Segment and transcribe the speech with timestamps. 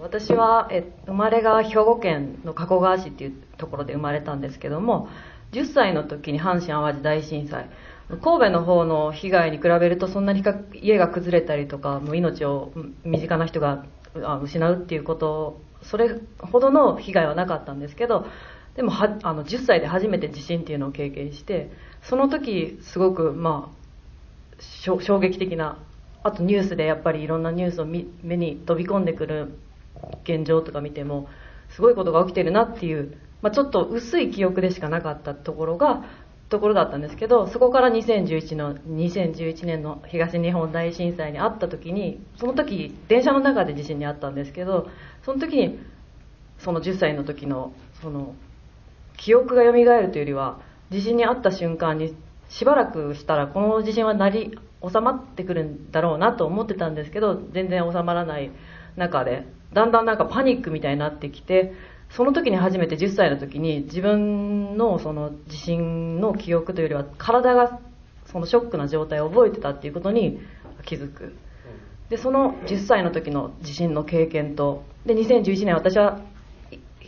[0.00, 5.08] 私はえ生まれが兵庫県の加古川市っていうところで生まれたんですけども
[5.52, 7.70] 10歳の時に阪神・淡路大震災。
[8.08, 10.44] 神戸の方の被害に比べるとそんなに
[10.74, 12.72] 家が崩れたりとかもう命を
[13.04, 13.84] 身近な人が
[14.42, 18.26] 失うっていうことそれほどの被害はなかったんですけど
[18.76, 21.70] でもはあの10歳で初めて地震っていうのを経験して
[22.02, 24.62] その時すごくまあ
[25.00, 25.82] 衝撃的な
[26.22, 29.58] あとニュースでやっぱりいろんなニュースを目に飛び込んでくる
[30.24, 31.28] 現状とか見ても
[31.74, 36.04] すごいことが起きてるなっていう、まあ、ちょっと薄い記憶でしかなかったところが
[36.48, 44.88] ところだったんですけどそこから2011の2011年の東日本大震災にあった時にその時電車の中で地震にあったんですけど
[45.24, 45.80] その時に
[46.58, 48.34] その10歳の時のその
[49.16, 52.14] 記憶が蘇るというよりは地震にあった瞬間に
[52.48, 54.56] しばらくしたらこの地震はなり
[54.86, 58.52] 収まってくるんだろうなと思ってたんですけど全然収まらない
[58.96, 61.74] 中でだんだんなんかパニックみたいになってきて
[62.08, 67.78] その時に初めて10歳の時に自分のその地震の記憶というよりは体が
[68.24, 70.38] そのショックな状態を覚えてたっていうことに
[70.86, 71.36] 気づく。
[72.08, 76.20] でその10歳の時の地震の経験とで2011年私は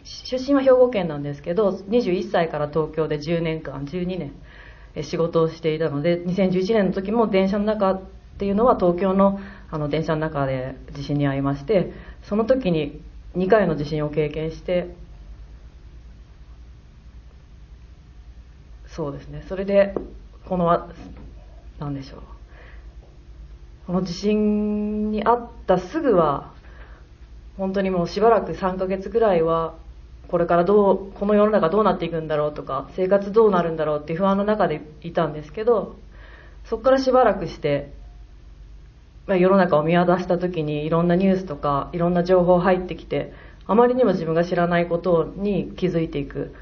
[0.05, 8.03] 出身は兵庫県なんですけど21歳から東京で10年間12年仕事をしていたので2011年の時も電車の中っ
[8.39, 9.39] ていうのは東京の
[9.71, 13.03] あの電車の中で地震に遭いましてその時に
[13.37, 14.95] 2回の地震を経験して
[18.99, 19.45] そうですね。
[19.49, 19.95] それで
[20.47, 20.91] この
[21.79, 22.21] 何でしょう。
[23.87, 26.53] この地震にあったすぐは
[27.57, 29.77] 本当にもうしばらく3ヶ月ぐらいは
[30.29, 35.97] これからどうこの世の中どうなっていくんだろうとか生活どうなるんだろうっていう不安の中でいたんですけど
[36.67, 37.93] そこからしばらくして
[39.29, 43.35] まあ、世の中を見渡した時にいろんなニュースとかいろんな情報入ってきて
[43.67, 46.55] あまりにも自分が知らないことに気づいていく。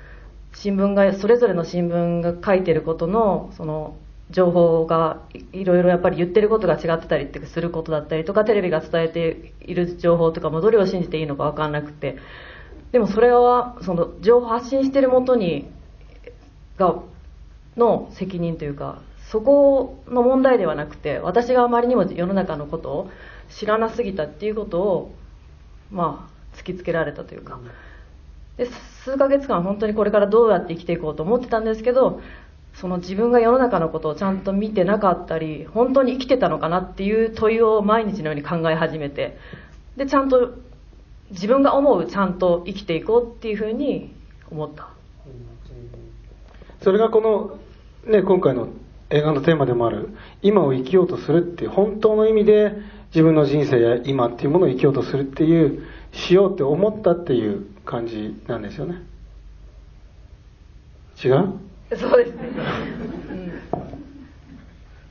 [0.53, 3.97] 新聞がそれぞれの新聞が書いてることのその
[4.31, 5.21] 情報が
[5.53, 12.17] いろいろやっぱり言ってることが違ってたりすることだったりとかテレビが伝えている情報とかもどれを信じていいのか分かんなくて。
[12.93, 15.69] でもそれはその情報発信してるもとに
[16.79, 17.03] が
[17.77, 23.11] の責任というかそこの問題ではなくて私があまりにも世の中のことを
[23.51, 25.15] 知らなすぎたっていうことを
[25.91, 27.59] まあ突きつけられたというか。
[28.57, 28.69] で
[29.05, 32.21] 数ヶ月間本当にこれからどうやって生きていこうと思ってたんですけど
[32.75, 39.37] その自分が世の中のことをちゃんと見てなかったり本当に生きてたのかなっていう問いを毎日のように考え始めて
[39.97, 40.55] でちゃんと
[41.31, 44.15] 自分が思うちゃんと生きていこうっていうふうに
[44.51, 44.89] 思った。
[46.83, 47.59] それがこの、
[48.11, 48.69] ね、今回の
[49.11, 50.11] 映画のテーマでもある
[50.43, 52.73] 今を生きようとするっていう本当の意味で
[53.11, 59.03] 自分の人生や今っていうものを生きようとするっていうしようって思ったっていう感じなんですよね。
[61.25, 61.53] 違う？
[61.97, 62.51] そうですね、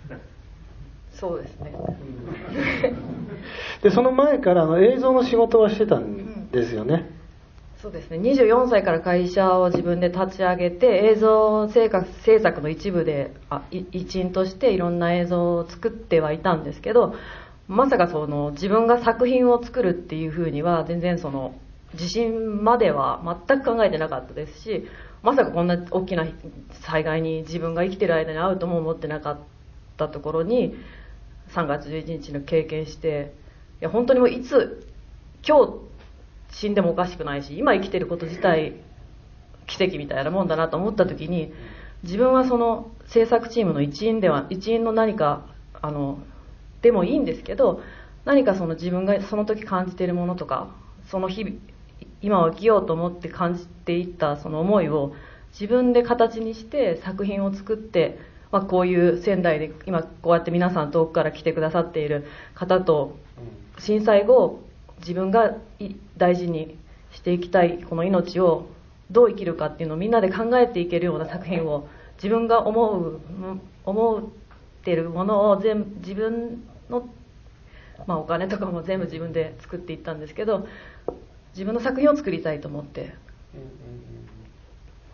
[0.09, 0.21] うん、
[1.13, 1.73] そうですね。
[3.81, 7.09] でその前からあの映像の仕事はしてたんですよね、
[7.81, 8.17] そうですね。
[8.17, 11.89] 24歳から会社を自分で立ち上げて映像制
[12.39, 17.15] 作の一部であ一員としていろんな映像を作ってはいたんですけど
[17.67, 21.55] まさかその自分が作品を作るっていうふうには全然その
[21.93, 24.87] 自信までは全く考えてなかったですし
[25.23, 26.25] まさかこんな大きな
[26.83, 29.39] 災害に自分が生きてる間に会うとも思ってなかっ
[29.97, 30.75] たところに
[31.49, 33.33] 3月11日の経験して
[33.81, 34.87] いや本当にもういつ
[35.47, 35.73] 今日
[36.55, 38.73] 死んでもおかしくないし今生きてること自体
[39.67, 41.51] 奇跡みたいなもんだなと思った時に
[42.03, 45.45] 自分はその制作チームの一員では一員の何か
[45.81, 46.19] あの
[46.81, 47.81] でもいいんですけど
[48.25, 50.73] 何かその自分がその時感じているものとか
[51.09, 51.57] その日々
[52.21, 55.13] 今を生きようと思って感じていったその思いを
[55.51, 58.17] 自分で形にして作品を作って、
[58.51, 63.17] まあ、こういう仙台で今こうやって皆さん遠くから来てくださっている方と
[63.79, 64.64] 震災後
[64.99, 65.55] 自分が
[66.17, 66.77] 大事に
[67.11, 68.67] していきたいこの命を
[69.11, 71.87] どう生きるかっていうのをみんなで考えていけるような作品を
[72.17, 73.19] 自分が思う
[73.85, 74.23] 思っ
[74.83, 77.07] てるものを全部自分の、
[78.07, 80.67] まあ、お金とかも全部自分で作っていったんですけど
[81.53, 83.13] 自分の作品を作りたいと思って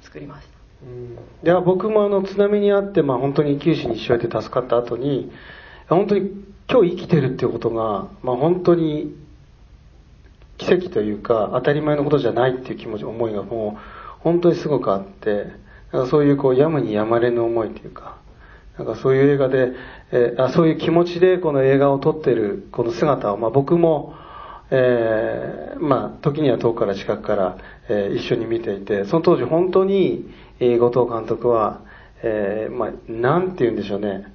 [0.01, 0.61] 作りました。
[1.43, 5.31] では僕もあの津波にあって、まあ、本当に九死に一生で助かった後に
[5.87, 6.31] 本当に
[6.67, 9.15] 今日生きてるっていうことが、まあ、本当に
[10.61, 15.47] 奇跡というか当たり前のことじゃないっていう気持ち思いがもう本当にすごくあって
[15.91, 18.21] なんかそういうこうやむにやまれぬ思いというか
[18.77, 19.73] なんかそういう映画で、
[20.11, 24.13] えー、あそういう気持ちでこの映画を撮ってるこの姿を、まあ、僕も、
[24.69, 27.57] えーまあ、時には遠くから近くから、
[27.89, 31.81] えー一緒に見ていて、その当時本当に、え後藤監督は、
[32.23, 34.31] えまあ、て言うんでしょうね。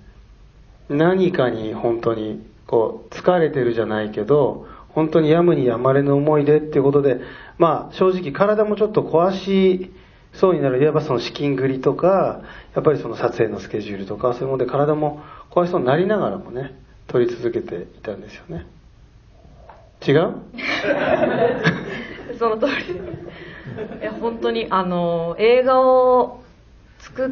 [0.89, 7.21] 何かに本当に、こう、疲れてるじゃないけど、本当にやむにやまれぬ思いでっていうことで、
[7.59, 9.93] まあ、正直体もちょっと壊し
[10.33, 12.41] そうになる、いわばその資金繰りとか、
[12.75, 16.75] やっぱりその撮影のスケジュールとか、そういうもので体も壊しそうになりながらもね、
[17.09, 18.67] 撮り続けていたんですよね。
[20.07, 20.35] 違う？
[22.41, 22.73] その通り
[24.01, 26.41] いや本当にあの映画を
[26.99, 27.31] 作っ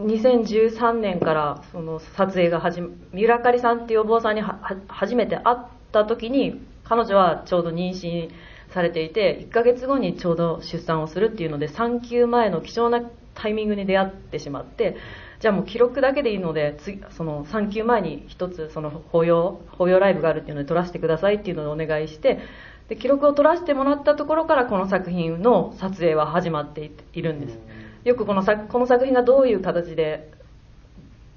[0.00, 5.58] 2013年からその撮影が始め三浦かりさんっていうお坊さんには初めて会っ
[5.92, 8.30] た時に彼女はちょうど妊娠
[8.72, 13.00] されていて1ヶ月後にちょうど出産をするっていうので産休前の貴重な
[13.34, 14.96] タイミングに出会ってしまって
[15.40, 22.40] じゃあもう記録だけでいいので次その産休前に一つその法要法要ライブがあるっていうので撮らせてくださいっていうのをお願いして
[22.88, 27.58] で記録を撮らせてもらったところからこの作品の撮影は始まっていいるんです。
[28.04, 30.30] よくこの作この作品がどういう形で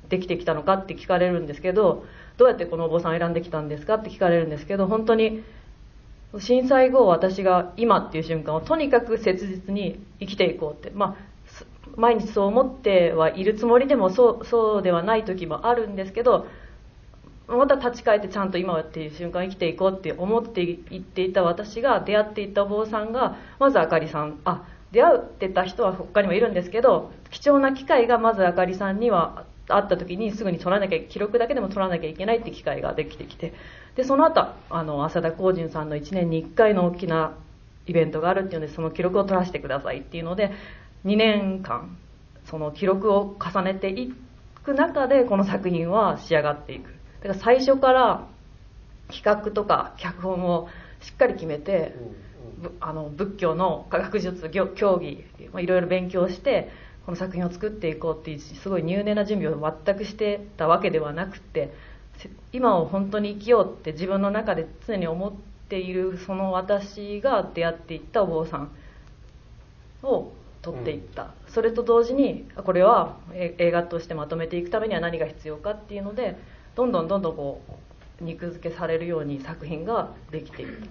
[0.09, 2.05] できてきたのかって聞かれるんですけど
[2.41, 5.43] どうやってこのお坊さんを選んできたんですかって聞かれるんですけど本当に
[6.39, 10.89] 震災後私が今っていう瞬間をとにかく切実に生きていこうって。
[10.89, 11.31] まあ
[11.97, 16.47] 毎日そう思ってはいるつもりでもそうそうではない時もあるんですけど
[17.47, 24.39] また立ち返ってちゃんと今っていう瞬間生きていこうって思っていっていた私が出会っていたお坊さんがまずあかりさん。
[24.45, 33.53] あ出会ってた人は他にもいるんですけど貴重な機会がまずあかりさんにはあった時にすぐに取らなきゃ記録だけでも取らなきゃいけないって機会ができてきて
[33.95, 37.33] でその後あの浅田浩二さんの1年に1回の大きな
[37.87, 40.51] イベントがあるっていうのでその記録を取らせてくださいっていうので
[41.05, 41.97] 2年間
[42.45, 44.13] その記録を重ねてい
[44.63, 46.89] く中でこの作品は仕上がっていく。
[47.21, 48.27] だから最初から
[49.09, 50.69] 企画とか脚本を
[51.01, 51.95] しっかり決めて、
[52.61, 56.69] ぶあの仏教の科学術教教義まあいろいろ勉強して
[57.05, 61.73] この作品を作っていこうっていうすごい入念な準備を全くしてたわけではなくて
[62.53, 65.33] 今を本当に生きようって自分の中で常に思っ
[65.69, 68.71] ているその私が出会っていったお坊さん
[70.03, 70.31] を
[70.61, 76.37] 撮っていった、それと同時にこれは映画としてまとめていくためには何が必要かっていうので
[76.75, 77.61] どんどんどんどんこ
[78.19, 80.83] う肉付けされるように作品ができている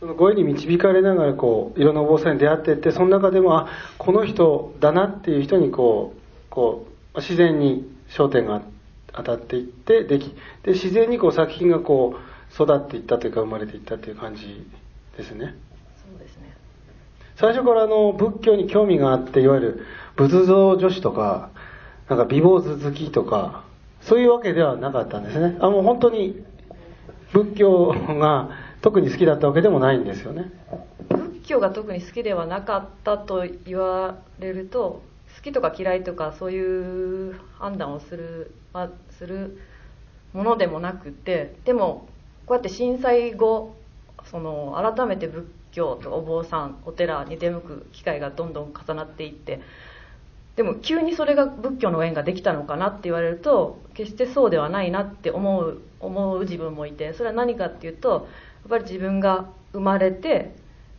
[0.00, 3.68] そのご縁に導かれながらこういろんなお坊さんに出会っていってその中でもあ
[3.98, 8.62] この人だなっていう人にこうこう自然に焦点が
[9.12, 14.66] 当たっていってできで自然にこう作品がこう育っていったというか生まれていったという感じ
[15.16, 15.56] ですね。
[16.08, 16.56] そうですね。
[17.36, 19.86] 最初からあの仏教に興味があっていわゆる
[20.16, 21.50] 仏像女子とか
[22.08, 23.64] なんか美坊主好きとか
[24.02, 25.56] そういうわけではなかったんですね。
[25.60, 26.44] あもう本当に
[27.32, 30.50] 仏教が特に好きだったわけでもないんですよね。
[31.08, 35.02] 仏教が特に好きではなかったと言われると
[35.36, 39.58] 好きとか嫌いとかそういう判断をする,、まあ、する
[40.32, 42.08] ものでもなくてでも
[42.46, 43.76] こうやって震災後
[44.30, 49.60] その改めて仏教とお坊さんお寺に出向く機会がどんどん重なっていって
[50.56, 58.28] でも急にそれが仏教の縁ができたのかなって言われると決してそうではないなって思う思う自分もいてそれは何かっていうと
[58.68, 60.54] ぱり自分が生まれて、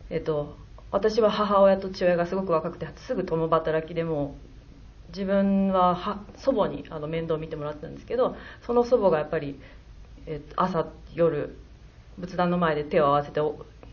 [0.08, 0.56] えっと、
[0.90, 4.36] 私は母親と父親がすごく若くてすぐ共働きでも
[5.08, 8.36] 自分はは祖母にあの面倒を見てもらってたんですけど
[8.66, 9.60] その祖母がやっぱり、
[10.26, 11.56] えっと、朝夜
[12.18, 13.40] 仏壇の前で手を合わせて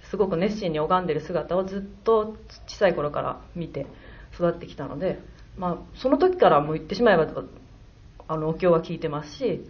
[0.09, 3.87] すごく熱心に拝んでる姿をずっと小さい頃から見て
[4.33, 5.19] 育ってきたので、
[5.57, 7.27] まあ、その時からもう言ってしまえば
[8.27, 9.69] あのお経は聞いてますし、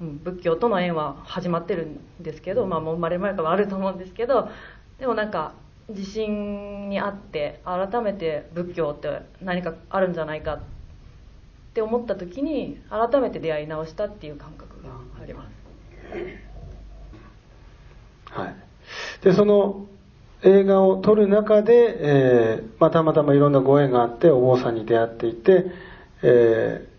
[0.00, 4.48] 仏教との縁は始まってるんですけど、まあ、もう生まれる前からあると思うんですけど
[4.98, 5.54] でもなんか
[5.88, 10.60] 自信にあって改めて仏教って何かあるんじゃないかっ
[11.74, 14.90] て思った時に改めて出会い直したっていう感覚が
[15.22, 15.50] あります。
[18.30, 18.56] はい、
[19.22, 19.86] でその
[20.42, 25.66] 映画を撮る中で、えーまあ、たまたまいろんなご縁があってお坊さんに出会っていて、
[26.22, 26.95] えー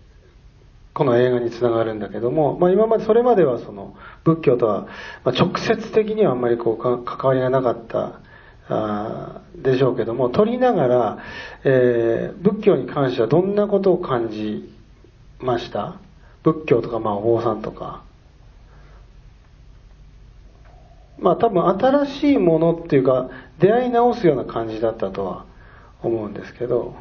[0.98, 4.88] この映画につながるんだけども、まあ、今までそれまではその仏教とは、
[5.24, 8.20] ま、直接的にはあんまりこう関わりがなかった
[8.68, 11.18] あでしょうけども撮りながら、
[11.64, 14.74] えー仏教に関してはどんなことを感じ
[15.40, 16.00] ました？
[16.42, 18.04] 仏教とかまあお坊さんとか。
[21.20, 25.46] まあ多分新しいものっていうか出会い直すような感じだったとは
[26.02, 26.96] 思うんですけど。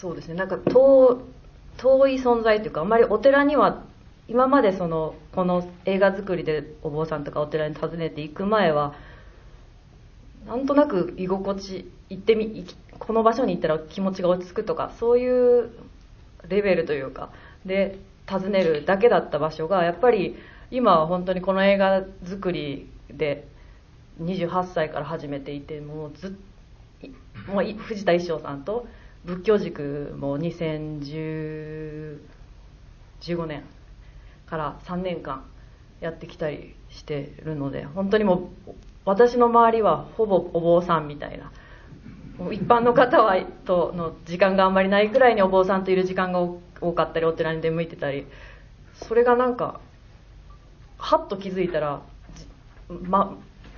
[0.00, 0.34] そうですね。
[0.34, 1.22] なんか遠
[1.76, 3.82] 遠い存在というかあまりお寺には
[4.28, 8.94] 今までそのこの映画作りでお坊さんとかお寺に訪ねていく前は
[10.46, 12.64] なんとなく居心地行ってみ
[13.00, 15.70] この場所に行ったら気持ちが落ち着くとかそういう
[16.46, 17.30] レベルというか
[17.66, 20.36] で訪ねるだけだった場所がやっぱり
[20.70, 23.48] 今は本当にこの映画作りで
[24.22, 26.38] 28歳から始めていてもうず
[27.48, 28.86] もう藤田一生さんと
[29.28, 32.18] 仏教塾も2015
[33.46, 33.62] 年
[34.46, 35.44] から3年間
[36.00, 38.70] やってきたりしてるので本当にもう
[39.04, 41.52] 私の周りはほぼお坊さんみたいな。
[42.52, 48.26] 一般の方はとの時間があんまりないくらいにお坊さんといる時間が多かったりお寺に出向いてたり。
[48.94, 49.80] それがなんか
[50.96, 52.00] はっと気づいたら
[52.88, 53.36] ま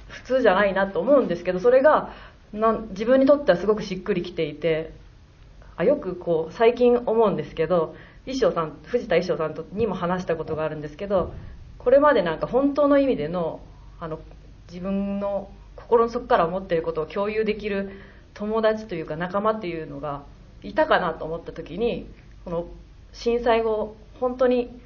[0.09, 2.13] 普通じゃないなと思うんですけどそれが
[2.53, 4.93] な自分にとってはすごくしっくりきていて
[5.81, 7.95] あよくこう最近思うんですけど
[8.27, 11.33] 衣装さん藤田衣装さんとにも話したことがあるんですけど
[11.79, 13.61] これまでなんか本当の意味での
[13.99, 14.21] あの
[14.69, 17.91] 自分の心の底から思っていることを共有できる
[18.35, 20.23] 友達というか仲間っていうのが
[20.63, 22.07] いたかなと思った時に
[22.45, 22.67] この
[23.13, 24.79] 震災後本当に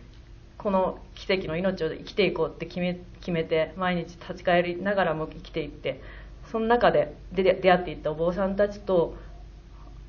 [0.58, 6.00] この奇跡の命を生きていこうって決め決めて毎日立ち返りながらも生きていって
[6.52, 9.16] その中で出出会っていったお坊さんたちと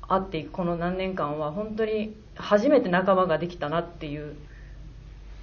[0.08, 4.36] 会っていくこの何年間は本当に初めて仲間ができたなっていう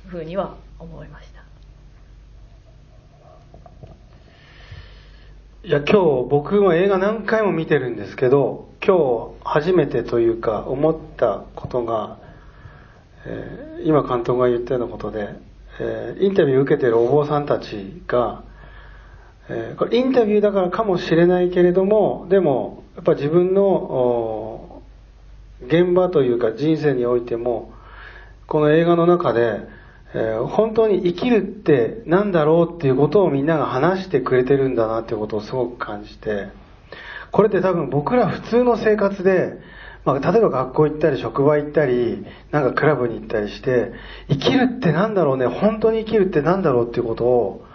[0.08, 1.44] ふうには思いました。
[5.66, 12.20] いや今日僕も映画何回も見てるんですけど今日初めてというか思ったことが、
[13.26, 15.30] えー、今監督が言ったようなことで、
[15.80, 18.44] えー、インタビュー受けてるお坊さんたちが、
[19.48, 24.53] えー、これインタビューだからかもしれないけれどもでもやっぱ自分の
[25.68, 27.74] 現場というか人生においても
[28.48, 29.68] この映画の中で
[30.16, 36.50] えー、本当に生きるって何だろうっていうことをみんなが話してくれてるんだなっていうことをすごく感じて、
[37.32, 39.58] これって多分僕ら普通の生活で、
[40.06, 43.92] まあ、例えば学校行ったり職場行ったり、なんかクラブに行ったりして、
[44.30, 47.66] 生きるって何だろうね、本当に生きるって何だろうっていうことを、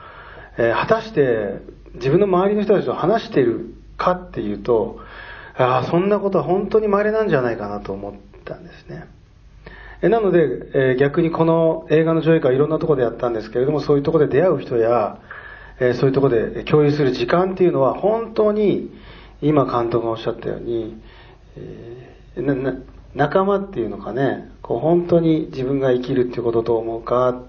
[0.59, 1.61] えー、果たして
[1.95, 5.00] 自分の周りの人たちと話してるかっていうと、
[5.59, 9.07] ああ、そんなことは本当に稀なんじゃないかなと思ったんですね。
[10.03, 15.19] なので、え逆にこの映画の上映会いろんなところでやったんですけれども、そういうところで出会う人や、
[15.81, 18.91] えそういうところで共有する時間っていうのは本当に
[19.41, 21.00] 今監督がおっしゃったように、
[21.57, 22.83] えー、
[23.15, 27.43] 仲間っていうのかね、こう本当に自分が生きるっていうことをどう思うか、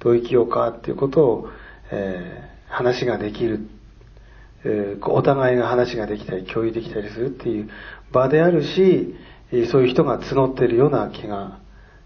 [0.00, 1.48] どう生きようかっていうことを、
[1.90, 3.68] えー、話ができる、
[4.64, 7.70] え、お互いが話ができたり共有できたりするっていう
[8.12, 9.14] 場であるし、
[9.70, 11.58] そういう人が募っているような気が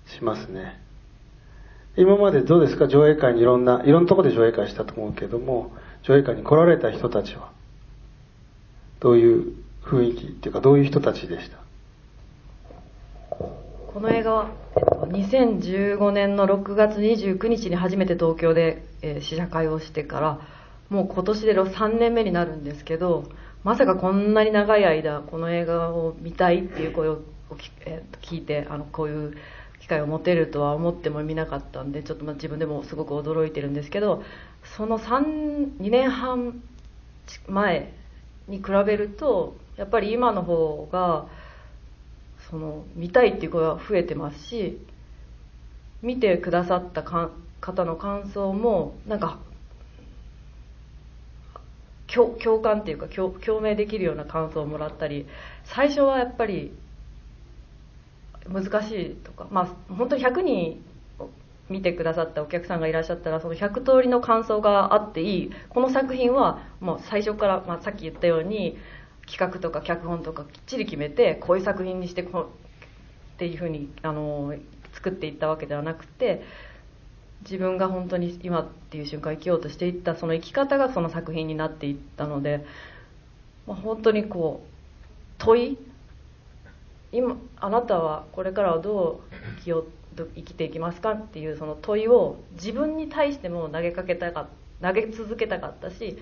[0.07, 0.81] しますね。
[1.97, 2.89] 今までどうですか？
[2.89, 7.51] 上映会にいろんな、いろんなところで上映会したと思うけども、上映会に来られた人たちは、
[9.01, 9.55] どういう
[9.85, 11.59] 雰囲気っていうか、どういう人たちでした？
[13.93, 14.51] この映画は、
[15.09, 20.41] 2015年の6月29日に初めて東京で、え試写会をしてから、
[20.93, 23.25] もう今年で3年目になるんですけど、
[23.65, 27.23] まさかこんなに長い間、この映画を見たいっていう声を
[28.21, 29.35] 聞いて、あの、こういう
[29.81, 34.23] 機会を持てるとは思ってもみなかったんでちょっとま自分でもすごく驚いてるんですけど
[34.77, 36.63] その2年半
[37.49, 37.93] 前
[38.47, 41.27] に比べるとやっぱり今の方が
[42.49, 44.79] その見たいっていう声は増えてますし
[46.01, 49.41] 見てくださった方の感想もなんか
[52.15, 55.27] 共感っていうか共鳴できるような感想をもらったり
[55.65, 56.73] 最初はやっぱり
[58.49, 60.85] 難しいとか、まあ、本当に100人
[61.69, 65.51] 見てくださったお客さんがいらっしゃったらその100通りの感想があっていい。
[65.71, 68.77] この作品はもう最初から、まあ、さっき言ったように
[69.27, 72.43] 企画とか脚本とかきっちり決めてこういう作品にしてこう
[73.35, 74.55] っていうふうにあの
[74.93, 76.43] 作っていったわけではなくて
[77.43, 82.65] 自分が本当に今っていう瞬間生きようとしていったその生き方がその作品になっていったので、
[83.67, 84.73] まあ、本当にこう
[85.39, 85.79] 問い
[87.13, 89.85] 今あなたはこれからはどう生きよ
[90.17, 94.49] 生きていきますかっていうその問いを自分に対しても投げかけたか
[94.83, 96.19] 投げ続けたかったし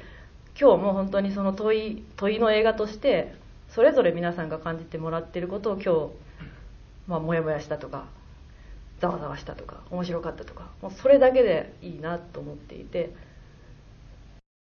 [0.61, 3.35] 今日も本当にその問い問いの映画として
[3.71, 6.11] それぞれ皆さんが感じてもらってることを今日、
[7.09, 8.07] まあ、もやもやしたとか
[9.00, 13.29] ざわざわしたとか面白かったとかもうそれだけでいいなと思っていて。